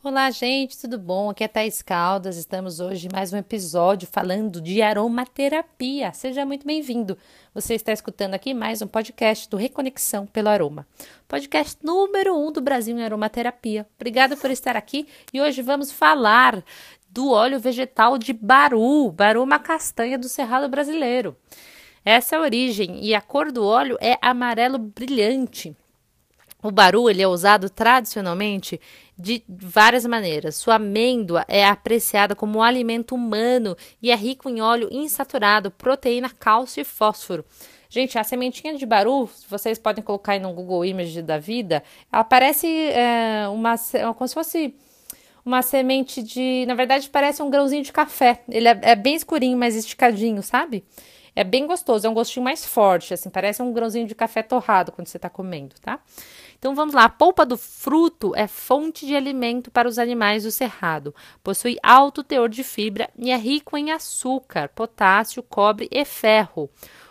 [0.00, 1.28] Olá, gente, tudo bom?
[1.28, 2.36] Aqui é Thais Caldas.
[2.36, 6.12] Estamos hoje em mais um episódio falando de aromaterapia.
[6.12, 7.18] Seja muito bem-vindo.
[7.52, 10.86] Você está escutando aqui mais um podcast do Reconexão pelo Aroma.
[11.26, 13.88] Podcast número um do Brasil em aromaterapia.
[13.96, 15.04] Obrigada por estar aqui
[15.34, 16.62] e hoje vamos falar
[17.10, 19.10] do óleo vegetal de baru.
[19.10, 21.36] Baru é uma castanha do cerrado brasileiro.
[22.04, 25.76] Essa é a origem e a cor do óleo é amarelo brilhante.
[26.62, 28.80] O baru ele é usado tradicionalmente
[29.16, 30.56] de várias maneiras.
[30.56, 36.30] Sua amêndoa é apreciada como um alimento humano e é rico em óleo insaturado, proteína,
[36.30, 37.44] cálcio e fósforo.
[37.88, 41.82] Gente, a sementinha de baru, vocês podem colocar aí no Google Image da vida,
[42.12, 43.76] ela parece é, uma,
[44.14, 44.74] como se fosse
[45.44, 46.66] uma semente de.
[46.66, 48.42] Na verdade, parece um grãozinho de café.
[48.48, 50.84] Ele é, é bem escurinho, mais esticadinho, sabe?
[51.38, 54.90] É bem gostoso, é um gostinho mais forte, assim, parece um grãozinho de café torrado
[54.90, 56.00] quando você está comendo, tá?
[56.58, 60.50] Então vamos lá, a polpa do fruto é fonte de alimento para os animais do
[60.50, 61.14] cerrado.
[61.40, 66.68] Possui alto teor de fibra e é rico em açúcar, potássio, cobre e ferro.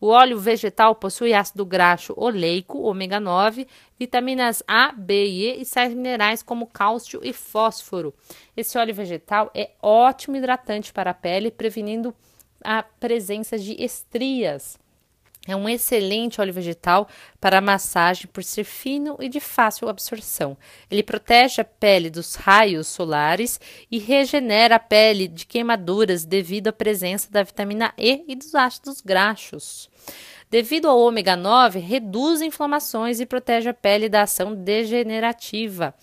[0.00, 5.64] O óleo vegetal possui ácido graxo oleico, ômega 9, vitaminas A, B e E e
[5.64, 8.12] sais minerais como cálcio e fósforo.
[8.56, 12.12] Esse óleo vegetal é ótimo hidratante para a pele, prevenindo
[12.62, 14.78] a presença de estrias.
[15.48, 17.08] É um excelente óleo vegetal
[17.40, 20.58] para massagem por ser fino e de fácil absorção.
[20.90, 23.58] Ele protege a pele dos raios solares
[23.90, 29.00] e regenera a pele de queimaduras devido à presença da vitamina E e dos ácidos
[29.00, 29.88] graxos.
[30.50, 35.94] Devido ao ômega 9, reduz inflamações e protege a pele da ação degenerativa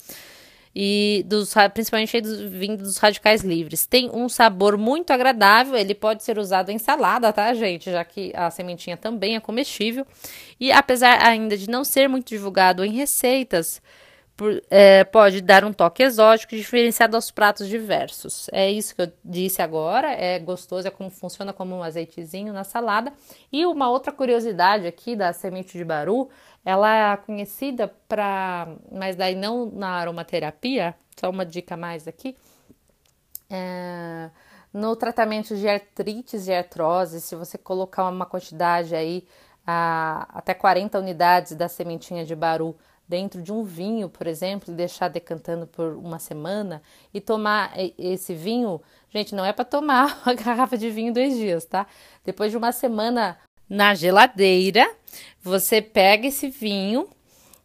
[0.78, 3.86] e dos, principalmente vindo dos radicais livres.
[3.86, 7.90] Tem um sabor muito agradável, ele pode ser usado em salada, tá, gente?
[7.90, 10.06] Já que a sementinha também é comestível.
[10.60, 13.80] E apesar ainda de não ser muito divulgado em receitas,
[14.36, 18.48] por, é, pode dar um toque exótico diferenciado aos pratos diversos.
[18.52, 22.62] É isso que eu disse agora, é gostoso, é como funciona como um azeitezinho na
[22.62, 23.12] salada.
[23.50, 26.28] E uma outra curiosidade aqui da semente de baru
[26.66, 32.36] ela é conhecida para, mas daí não na aromaterapia, só uma dica mais aqui.
[33.48, 34.28] É,
[34.72, 39.26] no tratamento de artrites e artrose, se você colocar uma quantidade aí,
[39.64, 42.76] a, até 40 unidades da sementinha de baru
[43.08, 46.82] dentro de um vinho, por exemplo, e deixar decantando por uma semana
[47.14, 48.80] e tomar esse vinho,
[49.10, 51.86] gente, não é para tomar uma garrafa de vinho dois dias, tá?
[52.24, 54.88] Depois de uma semana na geladeira,
[55.42, 57.08] você pega esse vinho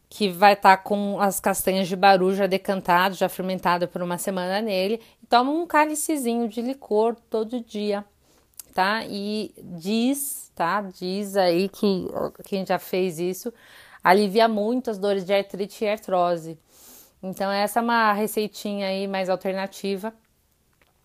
[0.09, 4.17] que vai estar tá com as castanhas de baru já decantado, já fermentado por uma
[4.17, 8.03] semana nele, e toma um cálicezinho de licor todo dia,
[8.73, 9.05] tá?
[9.05, 10.81] E diz, tá?
[10.81, 12.07] Diz aí que
[12.43, 13.53] quem já fez isso
[14.03, 16.57] alivia muito as dores de artrite e artrose.
[17.21, 20.13] Então essa é uma receitinha aí mais alternativa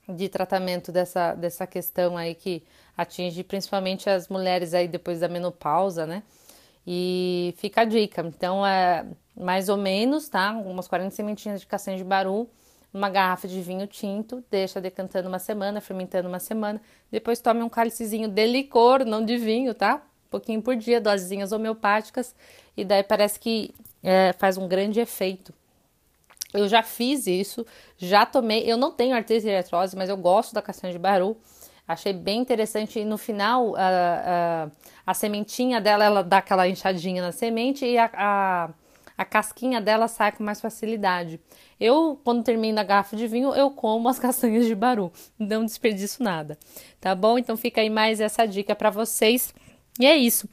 [0.08, 2.62] de tratamento dessa, dessa questão aí que
[2.96, 6.22] atinge principalmente as mulheres aí depois da menopausa, né?
[6.86, 8.22] E fica a dica.
[8.22, 9.04] Então, é
[9.36, 10.52] mais ou menos, tá?
[10.52, 12.48] Umas 40 sementinhas de castanha de baru,
[12.94, 16.80] uma garrafa de vinho tinto, deixa decantando uma semana, fermentando uma semana.
[17.10, 20.02] Depois tome um cálicezinho de licor, não de vinho, tá?
[20.30, 22.34] Pouquinho por dia, dosezinhas homeopáticas.
[22.76, 25.52] E daí parece que é, faz um grande efeito.
[26.52, 27.66] Eu já fiz isso,
[27.98, 28.62] já tomei.
[28.70, 31.36] Eu não tenho artrite e artrose, mas eu gosto da castanha de baru.
[31.86, 32.98] Achei bem interessante.
[32.98, 34.68] E no final, a, a,
[35.06, 38.70] a sementinha dela, ela dá aquela inchadinha na semente e a, a,
[39.16, 41.40] a casquinha dela sai com mais facilidade.
[41.78, 45.12] Eu, quando termino a garrafa de vinho, eu como as castanhas de baru.
[45.38, 46.58] Não desperdiço nada.
[47.00, 47.38] Tá bom?
[47.38, 49.54] Então fica aí mais essa dica para vocês.
[49.98, 50.48] E é isso.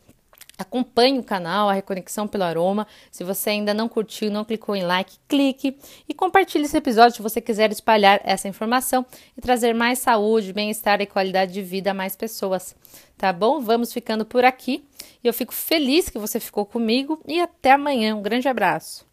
[0.58, 2.88] Acompanhe o canal, a Reconexão pelo Aroma.
[3.12, 5.78] Se você ainda não curtiu, não clicou em like, clique
[6.08, 9.04] e compartilhe esse episódio se você quiser espalhar essa informação
[9.36, 12.76] e trazer mais saúde, bem-estar e qualidade de vida a mais pessoas.
[13.18, 13.60] Tá bom?
[13.60, 14.86] Vamos ficando por aqui.
[15.24, 18.16] Eu fico feliz que você ficou comigo e até amanhã.
[18.16, 19.13] Um grande abraço.